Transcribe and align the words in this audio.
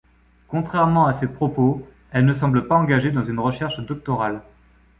Contrairement 0.47 1.05
à 1.05 1.13
ses 1.13 1.27
propos, 1.31 1.87
elle 2.11 2.25
ne 2.25 2.33
semble 2.33 2.67
pas 2.67 2.73
engagée 2.73 3.11
dans 3.11 3.21
une 3.23 3.37
recherche 3.39 3.85
doctorale. 3.85 4.41